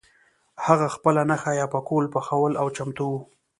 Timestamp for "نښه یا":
1.31-1.65